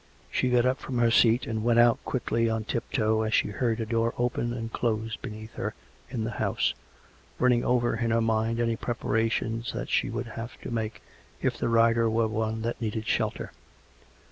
[0.31, 3.49] She got up from her seat and went out quickly on tip toe as she
[3.49, 5.75] heard a door open and close beneath her
[6.09, 6.73] in the house,
[7.37, 11.03] running over in her mind any preparations that she would have to make
[11.39, 13.51] if the rider were one that needed shelter.